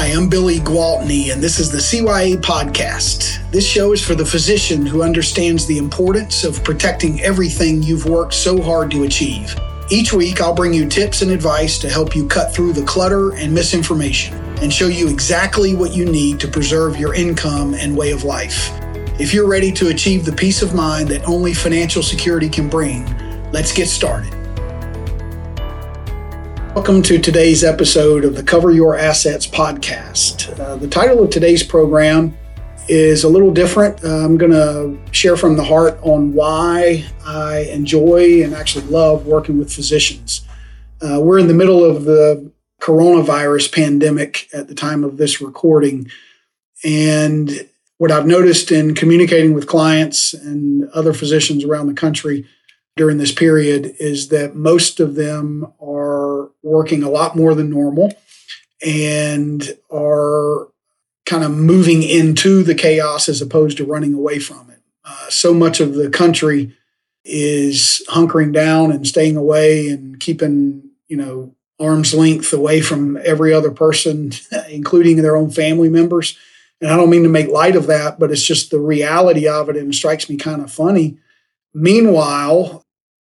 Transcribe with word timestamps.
Hi, 0.00 0.12
I'm 0.12 0.28
Billy 0.28 0.60
Gwaltney, 0.60 1.32
and 1.32 1.42
this 1.42 1.58
is 1.58 1.72
the 1.72 1.78
CYA 1.78 2.36
Podcast. 2.36 3.50
This 3.50 3.68
show 3.68 3.92
is 3.92 4.00
for 4.00 4.14
the 4.14 4.24
physician 4.24 4.86
who 4.86 5.02
understands 5.02 5.66
the 5.66 5.76
importance 5.76 6.44
of 6.44 6.62
protecting 6.62 7.20
everything 7.20 7.82
you've 7.82 8.06
worked 8.06 8.32
so 8.32 8.62
hard 8.62 8.92
to 8.92 9.02
achieve. 9.02 9.58
Each 9.90 10.12
week, 10.12 10.40
I'll 10.40 10.54
bring 10.54 10.72
you 10.72 10.88
tips 10.88 11.22
and 11.22 11.32
advice 11.32 11.80
to 11.80 11.90
help 11.90 12.14
you 12.14 12.28
cut 12.28 12.54
through 12.54 12.74
the 12.74 12.84
clutter 12.84 13.34
and 13.34 13.52
misinformation 13.52 14.36
and 14.62 14.72
show 14.72 14.86
you 14.86 15.08
exactly 15.08 15.74
what 15.74 15.92
you 15.92 16.04
need 16.04 16.38
to 16.38 16.46
preserve 16.46 16.96
your 16.96 17.12
income 17.12 17.74
and 17.74 17.96
way 17.96 18.12
of 18.12 18.22
life. 18.22 18.70
If 19.18 19.34
you're 19.34 19.48
ready 19.48 19.72
to 19.72 19.88
achieve 19.88 20.24
the 20.24 20.32
peace 20.32 20.62
of 20.62 20.76
mind 20.76 21.08
that 21.08 21.26
only 21.26 21.52
financial 21.54 22.04
security 22.04 22.48
can 22.48 22.68
bring, 22.68 23.04
let's 23.50 23.72
get 23.72 23.88
started. 23.88 24.37
Welcome 26.78 27.02
to 27.02 27.18
today's 27.18 27.64
episode 27.64 28.24
of 28.24 28.36
the 28.36 28.42
Cover 28.44 28.70
Your 28.70 28.94
Assets 28.96 29.48
podcast. 29.48 30.56
Uh, 30.60 30.76
the 30.76 30.86
title 30.86 31.24
of 31.24 31.28
today's 31.28 31.64
program 31.64 32.38
is 32.86 33.24
a 33.24 33.28
little 33.28 33.50
different. 33.50 34.02
Uh, 34.04 34.24
I'm 34.24 34.38
going 34.38 34.52
to 34.52 34.96
share 35.12 35.36
from 35.36 35.56
the 35.56 35.64
heart 35.64 35.98
on 36.02 36.34
why 36.34 37.04
I 37.26 37.62
enjoy 37.72 38.44
and 38.44 38.54
actually 38.54 38.84
love 38.84 39.26
working 39.26 39.58
with 39.58 39.72
physicians. 39.72 40.46
Uh, 41.02 41.18
we're 41.20 41.40
in 41.40 41.48
the 41.48 41.52
middle 41.52 41.84
of 41.84 42.04
the 42.04 42.48
coronavirus 42.80 43.74
pandemic 43.74 44.46
at 44.54 44.68
the 44.68 44.74
time 44.74 45.02
of 45.02 45.16
this 45.16 45.40
recording. 45.40 46.08
And 46.84 47.68
what 47.96 48.12
I've 48.12 48.28
noticed 48.28 48.70
in 48.70 48.94
communicating 48.94 49.52
with 49.52 49.66
clients 49.66 50.32
and 50.32 50.88
other 50.90 51.12
physicians 51.12 51.64
around 51.64 51.88
the 51.88 51.94
country 51.94 52.46
during 52.98 53.16
this 53.16 53.32
period 53.32 53.94
is 53.98 54.28
that 54.28 54.54
most 54.54 55.00
of 55.00 55.14
them 55.14 55.72
are 55.80 56.50
working 56.62 57.02
a 57.02 57.08
lot 57.08 57.34
more 57.36 57.54
than 57.54 57.70
normal 57.70 58.12
and 58.84 59.78
are 59.90 60.68
kind 61.24 61.44
of 61.44 61.50
moving 61.50 62.02
into 62.02 62.62
the 62.62 62.74
chaos 62.74 63.28
as 63.28 63.40
opposed 63.40 63.76
to 63.78 63.84
running 63.84 64.14
away 64.14 64.38
from 64.38 64.70
it. 64.70 64.80
Uh, 65.04 65.30
so 65.30 65.54
much 65.54 65.80
of 65.80 65.94
the 65.94 66.10
country 66.10 66.74
is 67.24 68.02
hunkering 68.08 68.52
down 68.52 68.90
and 68.90 69.06
staying 69.06 69.36
away 69.36 69.88
and 69.88 70.18
keeping, 70.20 70.82
you 71.08 71.16
know, 71.16 71.54
arm's 71.80 72.14
length 72.14 72.52
away 72.52 72.80
from 72.80 73.16
every 73.24 73.52
other 73.52 73.70
person, 73.70 74.32
including 74.68 75.18
their 75.18 75.36
own 75.36 75.50
family 75.50 75.88
members. 75.88 76.36
And 76.80 76.90
I 76.90 76.96
don't 76.96 77.10
mean 77.10 77.24
to 77.24 77.28
make 77.28 77.48
light 77.48 77.76
of 77.76 77.86
that, 77.88 78.18
but 78.18 78.30
it's 78.30 78.44
just 78.44 78.70
the 78.70 78.80
reality 78.80 79.46
of 79.48 79.68
it 79.68 79.76
and 79.76 79.92
it 79.92 79.96
strikes 79.96 80.28
me 80.28 80.36
kind 80.36 80.62
of 80.62 80.72
funny. 80.72 81.18
Meanwhile, 81.74 82.86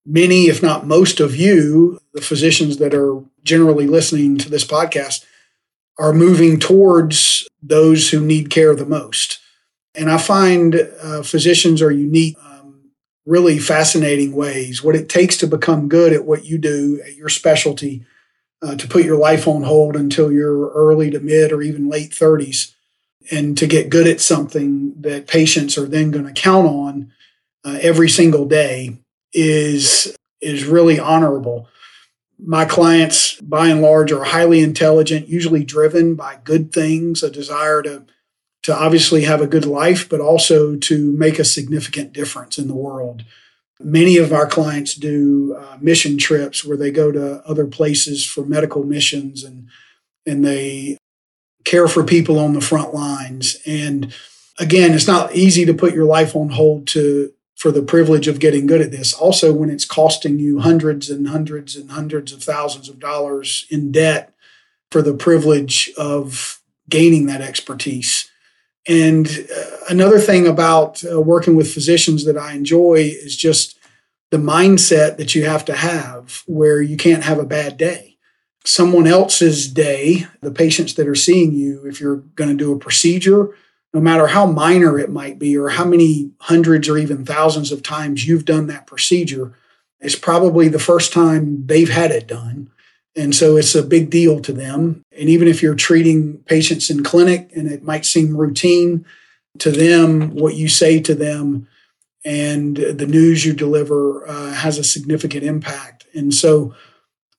many, 0.08 0.46
if 0.46 0.62
not 0.62 0.86
most 0.86 1.20
of 1.20 1.36
you, 1.36 2.00
the 2.14 2.22
physicians 2.22 2.78
that 2.78 2.94
are 2.94 3.22
generally 3.44 3.86
listening 3.86 4.38
to 4.38 4.50
this 4.50 4.64
podcast, 4.64 5.24
are 5.98 6.12
moving 6.12 6.58
towards 6.58 7.46
those 7.62 8.10
who 8.10 8.24
need 8.24 8.50
care 8.50 8.74
the 8.74 8.86
most. 8.86 9.38
And 9.94 10.10
I 10.10 10.16
find 10.16 10.76
uh, 11.02 11.22
physicians 11.22 11.82
are 11.82 11.90
unique, 11.90 12.36
um, 12.42 12.90
really 13.26 13.58
fascinating 13.58 14.32
ways. 14.32 14.82
What 14.82 14.94
it 14.94 15.08
takes 15.08 15.36
to 15.38 15.46
become 15.46 15.88
good 15.88 16.12
at 16.12 16.24
what 16.24 16.44
you 16.44 16.56
do, 16.56 17.02
at 17.04 17.16
your 17.16 17.28
specialty, 17.28 18.06
uh, 18.62 18.76
to 18.76 18.88
put 18.88 19.04
your 19.04 19.18
life 19.18 19.46
on 19.46 19.64
hold 19.64 19.94
until 19.94 20.32
your 20.32 20.70
early 20.70 21.10
to 21.10 21.20
mid 21.20 21.52
or 21.52 21.60
even 21.60 21.88
late 21.88 22.10
30s, 22.10 22.72
and 23.30 23.58
to 23.58 23.66
get 23.66 23.90
good 23.90 24.06
at 24.06 24.20
something 24.20 24.94
that 25.00 25.26
patients 25.26 25.76
are 25.76 25.86
then 25.86 26.10
going 26.10 26.26
to 26.26 26.32
count 26.32 26.66
on 26.66 27.12
uh, 27.64 27.78
every 27.82 28.08
single 28.08 28.46
day 28.46 28.98
is 29.32 30.16
is 30.40 30.64
really 30.64 30.98
honorable. 30.98 31.68
My 32.40 32.64
clients, 32.64 33.34
by 33.40 33.68
and 33.68 33.82
large, 33.82 34.12
are 34.12 34.24
highly 34.24 34.60
intelligent, 34.60 35.28
usually 35.28 35.64
driven 35.64 36.14
by 36.14 36.38
good 36.44 36.72
things, 36.72 37.22
a 37.22 37.30
desire 37.30 37.82
to 37.82 38.04
to 38.62 38.76
obviously 38.76 39.22
have 39.22 39.40
a 39.40 39.46
good 39.46 39.64
life, 39.64 40.08
but 40.08 40.20
also 40.20 40.76
to 40.76 41.12
make 41.12 41.38
a 41.38 41.44
significant 41.44 42.12
difference 42.12 42.58
in 42.58 42.68
the 42.68 42.74
world. 42.74 43.24
Many 43.80 44.16
of 44.16 44.32
our 44.32 44.46
clients 44.46 44.94
do 44.94 45.56
uh, 45.58 45.78
mission 45.80 46.18
trips 46.18 46.64
where 46.64 46.76
they 46.76 46.90
go 46.90 47.12
to 47.12 47.42
other 47.46 47.66
places 47.66 48.26
for 48.26 48.44
medical 48.44 48.84
missions 48.84 49.44
and 49.44 49.68
and 50.26 50.44
they 50.44 50.98
care 51.64 51.88
for 51.88 52.04
people 52.04 52.38
on 52.38 52.52
the 52.52 52.60
front 52.60 52.92
lines. 52.92 53.58
And 53.66 54.12
again, 54.58 54.92
it's 54.92 55.06
not 55.06 55.34
easy 55.34 55.64
to 55.64 55.74
put 55.74 55.94
your 55.94 56.04
life 56.04 56.36
on 56.36 56.50
hold 56.50 56.86
to 56.88 57.32
for 57.58 57.72
the 57.72 57.82
privilege 57.82 58.28
of 58.28 58.38
getting 58.38 58.66
good 58.66 58.80
at 58.80 58.92
this. 58.92 59.12
Also, 59.12 59.52
when 59.52 59.68
it's 59.68 59.84
costing 59.84 60.38
you 60.38 60.60
hundreds 60.60 61.10
and 61.10 61.28
hundreds 61.28 61.74
and 61.74 61.90
hundreds 61.90 62.32
of 62.32 62.40
thousands 62.40 62.88
of 62.88 63.00
dollars 63.00 63.66
in 63.68 63.90
debt 63.90 64.32
for 64.92 65.02
the 65.02 65.12
privilege 65.12 65.90
of 65.98 66.60
gaining 66.88 67.26
that 67.26 67.40
expertise. 67.40 68.30
And 68.86 69.26
uh, 69.26 69.76
another 69.90 70.20
thing 70.20 70.46
about 70.46 71.02
uh, 71.04 71.20
working 71.20 71.56
with 71.56 71.74
physicians 71.74 72.24
that 72.26 72.38
I 72.38 72.52
enjoy 72.52 73.10
is 73.12 73.36
just 73.36 73.76
the 74.30 74.38
mindset 74.38 75.16
that 75.16 75.34
you 75.34 75.44
have 75.44 75.64
to 75.64 75.74
have 75.74 76.44
where 76.46 76.80
you 76.80 76.96
can't 76.96 77.24
have 77.24 77.40
a 77.40 77.44
bad 77.44 77.76
day. 77.76 78.18
Someone 78.64 79.08
else's 79.08 79.66
day, 79.66 80.26
the 80.42 80.52
patients 80.52 80.94
that 80.94 81.08
are 81.08 81.16
seeing 81.16 81.52
you, 81.52 81.84
if 81.86 82.00
you're 82.00 82.18
going 82.36 82.50
to 82.50 82.56
do 82.56 82.72
a 82.72 82.78
procedure, 82.78 83.56
no 83.94 84.00
matter 84.00 84.26
how 84.26 84.46
minor 84.46 84.98
it 84.98 85.10
might 85.10 85.38
be 85.38 85.56
or 85.56 85.70
how 85.70 85.84
many 85.84 86.30
hundreds 86.40 86.88
or 86.88 86.98
even 86.98 87.24
thousands 87.24 87.72
of 87.72 87.82
times 87.82 88.26
you've 88.26 88.44
done 88.44 88.66
that 88.66 88.86
procedure, 88.86 89.54
it's 90.00 90.16
probably 90.16 90.68
the 90.68 90.78
first 90.78 91.12
time 91.12 91.66
they've 91.66 91.88
had 91.88 92.10
it 92.10 92.26
done. 92.26 92.70
And 93.16 93.34
so 93.34 93.56
it's 93.56 93.74
a 93.74 93.82
big 93.82 94.10
deal 94.10 94.40
to 94.40 94.52
them. 94.52 95.02
And 95.18 95.28
even 95.28 95.48
if 95.48 95.62
you're 95.62 95.74
treating 95.74 96.38
patients 96.44 96.90
in 96.90 97.02
clinic 97.02 97.50
and 97.56 97.70
it 97.70 97.82
might 97.82 98.04
seem 98.04 98.36
routine 98.36 99.04
to 99.58 99.72
them, 99.72 100.34
what 100.34 100.54
you 100.54 100.68
say 100.68 101.00
to 101.00 101.14
them 101.14 101.66
and 102.24 102.76
the 102.76 103.06
news 103.06 103.44
you 103.44 103.54
deliver 103.54 104.28
uh, 104.28 104.52
has 104.52 104.78
a 104.78 104.84
significant 104.84 105.44
impact. 105.44 106.06
And 106.14 106.32
so 106.32 106.74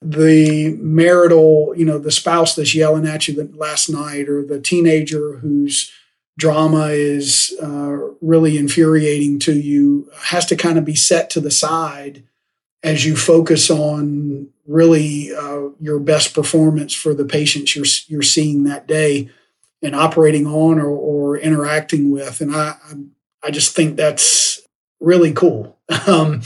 the 0.02 0.76
marital, 0.80 1.74
you 1.76 1.86
know, 1.86 2.00
the 2.00 2.12
spouse 2.12 2.56
that's 2.56 2.74
yelling 2.76 3.06
at 3.06 3.28
you 3.28 3.50
last 3.56 3.90
night 3.90 4.28
or 4.28 4.44
the 4.44 4.60
teenager 4.60 5.38
who's 5.38 5.92
drama 6.40 6.88
is 6.88 7.54
uh, 7.62 7.98
really 8.22 8.58
infuriating 8.58 9.38
to 9.40 9.54
you 9.54 10.10
has 10.22 10.46
to 10.46 10.56
kind 10.56 10.78
of 10.78 10.86
be 10.86 10.96
set 10.96 11.30
to 11.30 11.42
the 11.42 11.52
side 11.52 12.24
as 12.82 13.06
you 13.06 13.18
focus 13.18 13.70
on 13.70 14.48
really 14.66 15.36
uh, 15.36 15.68
your 15.82 16.00
best 16.00 16.34
performance 16.34 16.94
for 16.94 17.14
the 17.14 17.26
patients 17.26 17.76
you're 17.76 17.86
you're 18.08 18.22
seeing 18.22 18.64
that 18.64 18.88
day 18.88 19.30
and 19.82 19.94
operating 19.94 20.48
on 20.48 20.80
or, 20.80 20.88
or 20.88 21.38
interacting 21.38 22.10
with 22.10 22.40
and 22.40 22.56
I 22.56 22.76
I 23.44 23.52
just 23.52 23.76
think 23.76 23.96
that's 23.96 24.62
really 25.00 25.34
cool. 25.34 25.78
Um, 26.08 26.44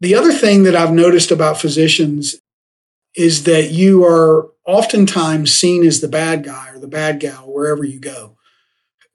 the 0.00 0.14
other 0.14 0.30
thing 0.30 0.64
that 0.64 0.76
I've 0.76 0.92
noticed 0.92 1.30
about 1.30 1.58
physicians 1.58 2.36
is 3.14 3.44
that 3.44 3.70
you 3.70 4.04
are 4.04 4.50
oftentimes 4.66 5.54
seen 5.54 5.86
as 5.86 6.02
the 6.02 6.08
bad 6.08 6.44
guy 6.44 6.68
or 6.68 6.78
the 6.78 6.86
bad 6.86 7.18
gal 7.18 7.50
wherever 7.50 7.82
you 7.82 7.98
go 7.98 8.35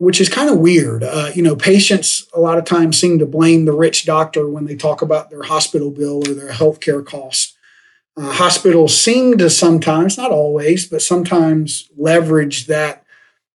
which 0.02 0.20
is 0.20 0.30
kind 0.30 0.50
of 0.50 0.58
weird. 0.58 1.04
Uh, 1.04 1.30
you 1.36 1.44
know, 1.44 1.56
patients 1.56 2.26
a 2.34 2.40
lot 2.40 2.58
of 2.58 2.66
times 2.66 3.00
seem 3.00 3.20
to 3.20 3.26
blame 3.28 3.66
the 3.66 3.72
rich 3.72 4.04
doctor 4.04 4.50
when 4.50 4.66
they 4.66 4.76
talk 4.76 5.04
about 5.04 5.30
their 5.30 5.44
hospital 5.44 5.92
bill 5.92 6.28
or 6.28 6.34
their 6.34 6.50
healthcare 6.50 7.06
costs. 7.06 7.56
Uh, 8.18 8.32
hospitals 8.32 9.00
seem 9.00 9.38
to 9.38 9.48
sometimes, 9.48 10.18
not 10.18 10.32
always, 10.32 10.88
but 10.88 11.04
sometimes 11.04 11.88
leverage 11.96 12.66
that 12.66 13.06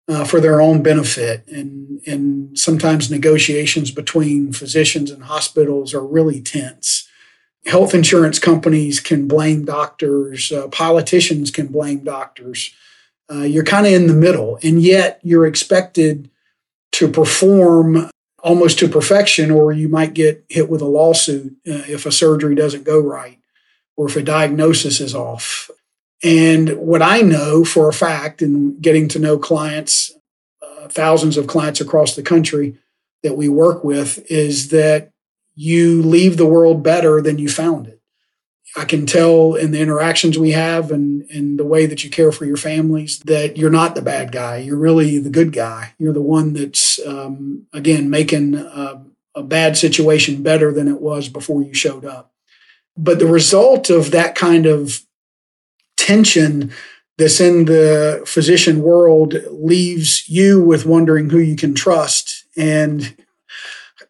uh, 0.06 0.24
for 0.24 0.38
their 0.38 0.60
own 0.60 0.84
benefit. 0.84 1.44
And, 1.48 2.00
and 2.06 2.56
sometimes 2.56 3.10
negotiations 3.10 3.90
between 3.90 4.52
physicians 4.52 5.10
and 5.10 5.24
hospitals 5.24 5.92
are 5.92 6.06
really 6.06 6.40
tense. 6.40 7.08
Health 7.64 7.92
insurance 7.92 8.38
companies 8.38 9.00
can 9.00 9.26
blame 9.26 9.64
doctors, 9.64 10.52
uh, 10.52 10.68
politicians 10.68 11.50
can 11.50 11.66
blame 11.66 12.04
doctors. 12.04 12.72
Uh, 13.28 13.42
you're 13.42 13.64
kind 13.64 13.84
of 13.84 13.92
in 13.92 14.06
the 14.06 14.14
middle, 14.14 14.60
and 14.62 14.80
yet 14.80 15.18
you're 15.24 15.44
expected 15.44 16.30
to 16.96 17.08
perform 17.08 18.10
almost 18.42 18.78
to 18.78 18.88
perfection, 18.88 19.50
or 19.50 19.70
you 19.70 19.86
might 19.88 20.14
get 20.14 20.44
hit 20.48 20.70
with 20.70 20.80
a 20.80 20.86
lawsuit 20.86 21.52
uh, 21.68 21.84
if 21.88 22.06
a 22.06 22.12
surgery 22.12 22.54
doesn't 22.54 22.84
go 22.84 22.98
right 22.98 23.38
or 23.96 24.08
if 24.08 24.16
a 24.16 24.22
diagnosis 24.22 25.00
is 25.00 25.14
off. 25.14 25.70
And 26.22 26.78
what 26.78 27.02
I 27.02 27.20
know 27.20 27.64
for 27.64 27.88
a 27.88 27.92
fact, 27.92 28.40
in 28.40 28.80
getting 28.80 29.08
to 29.08 29.18
know 29.18 29.36
clients, 29.36 30.10
uh, 30.62 30.88
thousands 30.88 31.36
of 31.36 31.46
clients 31.46 31.82
across 31.82 32.14
the 32.14 32.22
country 32.22 32.78
that 33.22 33.36
we 33.36 33.48
work 33.48 33.84
with, 33.84 34.24
is 34.30 34.68
that 34.68 35.10
you 35.54 36.02
leave 36.02 36.38
the 36.38 36.46
world 36.46 36.82
better 36.82 37.20
than 37.20 37.38
you 37.38 37.48
found 37.50 37.88
it. 37.88 38.00
I 38.76 38.84
can 38.84 39.06
tell 39.06 39.54
in 39.54 39.70
the 39.70 39.80
interactions 39.80 40.38
we 40.38 40.50
have 40.50 40.90
and, 40.90 41.22
and 41.30 41.58
the 41.58 41.64
way 41.64 41.86
that 41.86 42.04
you 42.04 42.10
care 42.10 42.30
for 42.30 42.44
your 42.44 42.58
families 42.58 43.20
that 43.20 43.56
you're 43.56 43.70
not 43.70 43.94
the 43.94 44.02
bad 44.02 44.32
guy. 44.32 44.58
You're 44.58 44.76
really 44.76 45.18
the 45.18 45.30
good 45.30 45.52
guy. 45.52 45.94
You're 45.98 46.12
the 46.12 46.20
one 46.20 46.52
that's, 46.52 47.00
um, 47.06 47.66
again, 47.72 48.10
making 48.10 48.54
a, 48.54 49.02
a 49.34 49.42
bad 49.42 49.78
situation 49.78 50.42
better 50.42 50.72
than 50.72 50.88
it 50.88 51.00
was 51.00 51.30
before 51.30 51.62
you 51.62 51.72
showed 51.72 52.04
up. 52.04 52.32
But 52.98 53.18
the 53.18 53.26
result 53.26 53.88
of 53.88 54.10
that 54.10 54.34
kind 54.34 54.66
of 54.66 55.06
tension 55.96 56.72
that's 57.16 57.40
in 57.40 57.64
the 57.64 58.22
physician 58.26 58.82
world 58.82 59.34
leaves 59.50 60.28
you 60.28 60.62
with 60.62 60.84
wondering 60.84 61.30
who 61.30 61.38
you 61.38 61.56
can 61.56 61.74
trust. 61.74 62.44
And 62.58 63.16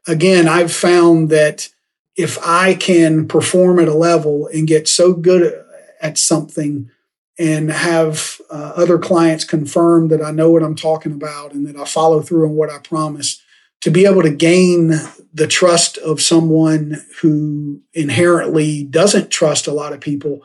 again, 0.08 0.48
I've 0.48 0.72
found 0.72 1.30
that 1.30 1.68
if 2.16 2.38
I 2.44 2.74
can 2.74 3.28
perform 3.28 3.78
at 3.78 3.88
a 3.88 3.94
level 3.94 4.48
and 4.52 4.66
get 4.66 4.88
so 4.88 5.12
good 5.12 5.64
at 6.00 6.18
something 6.18 6.90
and 7.38 7.70
have 7.70 8.40
uh, 8.50 8.72
other 8.76 8.98
clients 8.98 9.44
confirm 9.44 10.08
that 10.08 10.22
I 10.22 10.30
know 10.30 10.50
what 10.50 10.62
I'm 10.62 10.74
talking 10.74 11.12
about 11.12 11.52
and 11.52 11.66
that 11.66 11.76
I 11.76 11.84
follow 11.84 12.22
through 12.22 12.46
on 12.46 12.54
what 12.54 12.70
I 12.70 12.78
promise, 12.78 13.42
to 13.82 13.90
be 13.90 14.06
able 14.06 14.22
to 14.22 14.30
gain 14.30 14.92
the 15.34 15.46
trust 15.46 15.98
of 15.98 16.22
someone 16.22 17.02
who 17.20 17.82
inherently 17.92 18.84
doesn't 18.84 19.30
trust 19.30 19.66
a 19.66 19.72
lot 19.72 19.92
of 19.92 20.00
people 20.00 20.42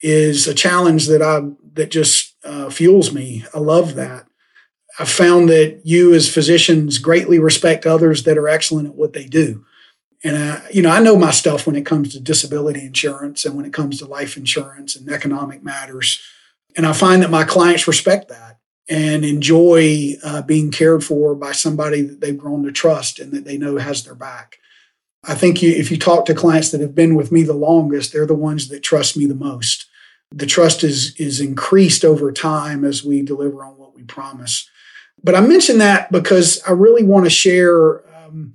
is 0.00 0.48
a 0.48 0.54
challenge 0.54 1.08
that 1.08 1.20
I 1.20 1.42
that 1.74 1.90
just 1.90 2.34
uh, 2.42 2.70
fuels 2.70 3.12
me. 3.12 3.44
I 3.54 3.58
love 3.58 3.94
that. 3.96 4.26
I 4.98 5.04
found 5.04 5.50
that 5.50 5.82
you 5.84 6.14
as 6.14 6.32
physicians 6.32 6.98
greatly 6.98 7.38
respect 7.38 7.86
others 7.86 8.24
that 8.24 8.38
are 8.38 8.48
excellent 8.48 8.88
at 8.88 8.94
what 8.94 9.12
they 9.12 9.26
do. 9.26 9.64
And 10.22 10.36
uh, 10.36 10.60
you 10.70 10.82
know, 10.82 10.90
I 10.90 11.00
know 11.00 11.16
my 11.16 11.30
stuff 11.30 11.66
when 11.66 11.76
it 11.76 11.86
comes 11.86 12.12
to 12.12 12.20
disability 12.20 12.84
insurance 12.84 13.44
and 13.44 13.54
when 13.54 13.64
it 13.64 13.72
comes 13.72 13.98
to 13.98 14.06
life 14.06 14.36
insurance 14.36 14.96
and 14.96 15.08
economic 15.10 15.62
matters. 15.62 16.20
And 16.76 16.86
I 16.86 16.92
find 16.92 17.22
that 17.22 17.30
my 17.30 17.44
clients 17.44 17.88
respect 17.88 18.28
that 18.28 18.58
and 18.88 19.24
enjoy 19.24 20.14
uh, 20.22 20.42
being 20.42 20.70
cared 20.70 21.04
for 21.04 21.34
by 21.34 21.52
somebody 21.52 22.02
that 22.02 22.20
they've 22.20 22.36
grown 22.36 22.64
to 22.64 22.72
trust 22.72 23.18
and 23.18 23.32
that 23.32 23.44
they 23.44 23.56
know 23.56 23.76
has 23.76 24.04
their 24.04 24.14
back. 24.14 24.58
I 25.24 25.34
think 25.34 25.62
you, 25.62 25.70
if 25.70 25.90
you 25.90 25.98
talk 25.98 26.26
to 26.26 26.34
clients 26.34 26.70
that 26.70 26.80
have 26.80 26.94
been 26.94 27.14
with 27.14 27.30
me 27.30 27.42
the 27.42 27.52
longest, 27.52 28.12
they're 28.12 28.26
the 28.26 28.34
ones 28.34 28.68
that 28.68 28.82
trust 28.82 29.16
me 29.16 29.26
the 29.26 29.34
most. 29.34 29.86
The 30.32 30.46
trust 30.46 30.84
is 30.84 31.14
is 31.16 31.40
increased 31.40 32.04
over 32.04 32.30
time 32.30 32.84
as 32.84 33.04
we 33.04 33.22
deliver 33.22 33.64
on 33.64 33.76
what 33.76 33.94
we 33.96 34.04
promise. 34.04 34.68
But 35.22 35.34
I 35.34 35.40
mention 35.40 35.78
that 35.78 36.12
because 36.12 36.62
I 36.66 36.72
really 36.72 37.02
want 37.02 37.26
to 37.26 37.30
share. 37.30 38.06
Um, 38.16 38.54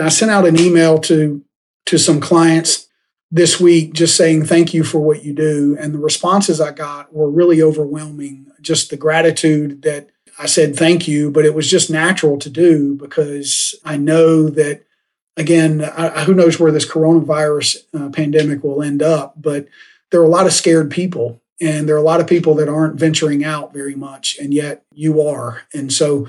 I 0.00 0.08
sent 0.08 0.30
out 0.30 0.46
an 0.46 0.58
email 0.58 0.98
to 1.00 1.44
to 1.86 1.98
some 1.98 2.20
clients 2.20 2.88
this 3.30 3.58
week 3.58 3.92
just 3.92 4.16
saying 4.16 4.44
thank 4.44 4.74
you 4.74 4.84
for 4.84 5.00
what 5.00 5.24
you 5.24 5.32
do, 5.32 5.76
and 5.80 5.94
the 5.94 5.98
responses 5.98 6.60
I 6.60 6.72
got 6.72 7.12
were 7.12 7.30
really 7.30 7.62
overwhelming. 7.62 8.46
Just 8.60 8.90
the 8.90 8.96
gratitude 8.96 9.82
that 9.82 10.10
I 10.38 10.46
said 10.46 10.76
thank 10.76 11.08
you, 11.08 11.30
but 11.30 11.44
it 11.44 11.54
was 11.54 11.70
just 11.70 11.90
natural 11.90 12.38
to 12.38 12.50
do 12.50 12.96
because 12.96 13.74
I 13.84 13.96
know 13.96 14.48
that 14.50 14.84
again, 15.36 15.82
I, 15.82 16.24
who 16.24 16.34
knows 16.34 16.60
where 16.60 16.72
this 16.72 16.88
coronavirus 16.88 17.76
uh, 17.94 18.10
pandemic 18.10 18.62
will 18.62 18.82
end 18.82 19.02
up, 19.02 19.34
but 19.40 19.66
there 20.10 20.20
are 20.20 20.24
a 20.24 20.28
lot 20.28 20.46
of 20.46 20.52
scared 20.52 20.90
people 20.90 21.40
and 21.60 21.88
there 21.88 21.94
are 21.94 21.98
a 21.98 22.02
lot 22.02 22.20
of 22.20 22.26
people 22.26 22.54
that 22.54 22.68
aren't 22.68 22.98
venturing 22.98 23.44
out 23.44 23.72
very 23.72 23.94
much 23.94 24.36
and 24.40 24.54
yet 24.54 24.84
you 24.92 25.20
are 25.22 25.62
and 25.72 25.92
so 25.92 26.26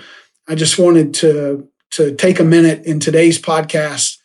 i 0.47 0.55
just 0.55 0.77
wanted 0.77 1.13
to 1.13 1.67
to 1.91 2.15
take 2.15 2.39
a 2.39 2.43
minute 2.43 2.85
in 2.85 2.99
today's 2.99 3.41
podcast 3.41 4.17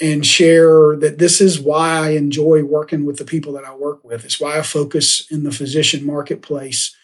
and 0.00 0.26
share 0.26 0.96
that 0.96 1.16
this 1.18 1.40
is 1.40 1.60
why 1.60 1.98
i 1.98 2.10
enjoy 2.10 2.62
working 2.62 3.04
with 3.04 3.16
the 3.16 3.24
people 3.24 3.52
that 3.52 3.64
i 3.64 3.74
work 3.74 4.04
with 4.04 4.24
it's 4.24 4.40
why 4.40 4.58
i 4.58 4.62
focus 4.62 5.30
in 5.30 5.44
the 5.44 5.52
physician 5.52 6.04
marketplace 6.04 6.94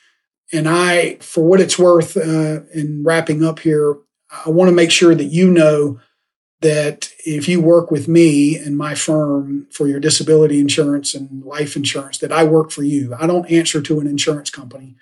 and 0.52 0.68
i 0.68 1.16
for 1.16 1.44
what 1.44 1.60
it's 1.60 1.78
worth 1.78 2.16
uh, 2.16 2.60
in 2.74 3.02
wrapping 3.04 3.44
up 3.44 3.60
here 3.60 3.96
i 4.44 4.50
want 4.50 4.68
to 4.68 4.74
make 4.74 4.90
sure 4.90 5.14
that 5.14 5.24
you 5.24 5.50
know 5.50 5.98
that 6.62 7.10
if 7.26 7.48
you 7.48 7.60
work 7.60 7.90
with 7.90 8.08
me 8.08 8.56
and 8.56 8.76
my 8.76 8.94
firm 8.94 9.66
for 9.70 9.88
your 9.88 10.00
disability 10.00 10.60
insurance 10.60 11.14
and 11.14 11.44
life 11.44 11.76
insurance, 11.76 12.18
that 12.18 12.32
I 12.32 12.44
work 12.44 12.70
for 12.70 12.84
you. 12.84 13.14
I 13.18 13.26
don't 13.26 13.50
answer 13.50 13.82
to 13.82 14.00
an 14.00 14.06
insurance 14.06 14.48
company. 14.48 14.96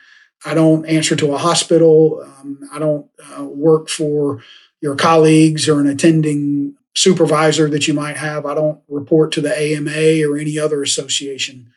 I 0.45 0.55
don't 0.55 0.87
answer 0.87 1.15
to 1.17 1.35
a 1.35 1.39
hospital. 1.39 2.23
Um, 2.25 2.61
I 2.73 2.79
don't 2.79 3.07
uh, 3.39 3.45
work 3.45 3.91
for 3.91 4.43
your 4.81 4.97
colleagues 4.97 5.69
or 5.69 5.81
an 5.81 5.87
attending 5.87 6.75
supervisor 6.95 7.69
that 7.71 7.87
you 7.87 7.95
might 7.95 8.17
have. 8.17 8.47
I 8.47 8.55
don't 8.55 8.81
report 8.89 9.33
to 9.33 9.41
the 9.41 9.57
AMA 9.57 10.29
or 10.29 10.37
any 10.37 10.59
other 10.59 10.83
association. 10.83 11.73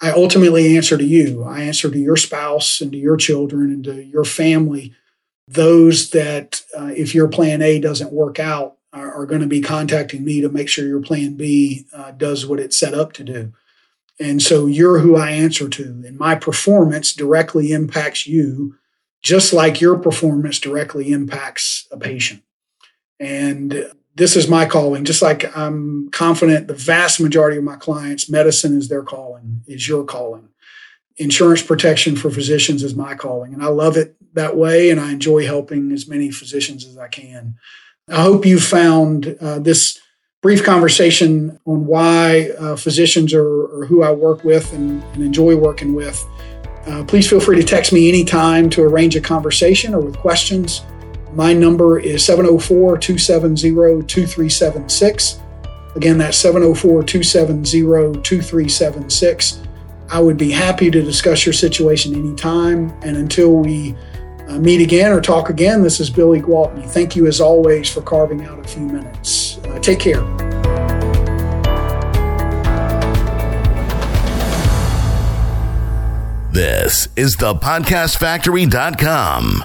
I 0.00 0.10
ultimately 0.10 0.76
answer 0.76 0.96
to 0.96 1.04
you. 1.04 1.42
I 1.44 1.62
answer 1.62 1.90
to 1.90 1.98
your 1.98 2.16
spouse 2.16 2.80
and 2.80 2.92
to 2.92 2.98
your 2.98 3.16
children 3.16 3.70
and 3.70 3.84
to 3.84 4.04
your 4.04 4.24
family. 4.24 4.94
Those 5.48 6.10
that, 6.10 6.62
uh, 6.78 6.92
if 6.94 7.14
your 7.14 7.28
plan 7.28 7.62
A 7.62 7.80
doesn't 7.80 8.12
work 8.12 8.38
out, 8.38 8.76
are, 8.92 9.12
are 9.12 9.26
going 9.26 9.40
to 9.40 9.46
be 9.46 9.60
contacting 9.60 10.24
me 10.24 10.40
to 10.40 10.48
make 10.48 10.68
sure 10.68 10.86
your 10.86 11.02
plan 11.02 11.34
B 11.34 11.86
uh, 11.92 12.12
does 12.12 12.46
what 12.46 12.60
it's 12.60 12.78
set 12.78 12.94
up 12.94 13.12
to 13.14 13.24
do. 13.24 13.52
And 14.20 14.42
so 14.42 14.66
you're 14.66 14.98
who 14.98 15.16
I 15.16 15.30
answer 15.30 15.68
to, 15.68 15.82
and 15.82 16.18
my 16.18 16.34
performance 16.34 17.12
directly 17.12 17.70
impacts 17.70 18.26
you, 18.26 18.76
just 19.22 19.52
like 19.52 19.80
your 19.80 19.96
performance 19.96 20.58
directly 20.58 21.12
impacts 21.12 21.86
a 21.90 21.96
patient. 21.96 22.42
And 23.20 23.90
this 24.14 24.36
is 24.36 24.48
my 24.48 24.66
calling, 24.66 25.04
just 25.04 25.22
like 25.22 25.56
I'm 25.56 26.10
confident 26.10 26.66
the 26.66 26.74
vast 26.74 27.20
majority 27.20 27.56
of 27.56 27.64
my 27.64 27.76
clients, 27.76 28.28
medicine 28.28 28.76
is 28.76 28.88
their 28.88 29.02
calling, 29.02 29.62
is 29.66 29.88
your 29.88 30.04
calling. 30.04 30.48
Insurance 31.16 31.62
protection 31.62 32.16
for 32.16 32.30
physicians 32.30 32.82
is 32.82 32.94
my 32.94 33.14
calling. 33.14 33.54
And 33.54 33.62
I 33.62 33.68
love 33.68 33.96
it 33.96 34.16
that 34.34 34.56
way. 34.56 34.90
And 34.90 35.00
I 35.00 35.12
enjoy 35.12 35.46
helping 35.46 35.92
as 35.92 36.08
many 36.08 36.30
physicians 36.30 36.84
as 36.84 36.98
I 36.98 37.08
can. 37.08 37.56
I 38.08 38.22
hope 38.22 38.46
you 38.46 38.58
found 38.58 39.36
uh, 39.40 39.58
this 39.58 40.00
brief 40.40 40.64
conversation 40.64 41.58
on 41.64 41.86
why 41.86 42.50
uh, 42.58 42.76
physicians 42.76 43.34
are, 43.34 43.64
are, 43.80 43.86
who 43.86 44.02
I 44.02 44.10
work 44.12 44.44
with 44.44 44.72
and, 44.72 45.02
and 45.14 45.22
enjoy 45.22 45.56
working 45.56 45.94
with. 45.94 46.24
Uh, 46.86 47.04
please 47.04 47.28
feel 47.28 47.40
free 47.40 47.56
to 47.56 47.62
text 47.62 47.92
me 47.92 48.08
anytime 48.08 48.70
to 48.70 48.82
arrange 48.82 49.14
a 49.14 49.20
conversation 49.20 49.94
or 49.94 50.00
with 50.00 50.16
questions. 50.16 50.82
My 51.32 51.52
number 51.52 51.98
is 51.98 52.24
704 52.24 52.98
270 52.98 54.06
2376. 54.06 55.40
Again, 55.94 56.18
that's 56.18 56.38
704 56.38 57.02
270 57.02 58.22
2376. 58.22 59.62
I 60.10 60.20
would 60.20 60.38
be 60.38 60.50
happy 60.50 60.90
to 60.90 61.02
discuss 61.02 61.44
your 61.44 61.52
situation 61.52 62.14
anytime. 62.14 62.90
And 63.02 63.14
until 63.16 63.56
we 63.56 63.94
uh, 64.48 64.58
meet 64.58 64.80
again 64.80 65.12
or 65.12 65.20
talk 65.20 65.50
again, 65.50 65.82
this 65.82 66.00
is 66.00 66.08
Billy 66.08 66.40
Gwaltney. 66.40 66.88
Thank 66.88 67.14
you 67.14 67.26
as 67.26 67.40
always 67.40 67.90
for 67.90 68.00
carving 68.00 68.42
out 68.44 68.58
a 68.58 68.68
few 68.68 68.86
minutes. 68.86 69.58
Uh, 69.58 69.78
take 69.80 70.00
care. 70.00 70.22
This 76.52 77.08
is 77.14 77.36
the 77.36 77.54
podcastfactory.com. 77.54 79.64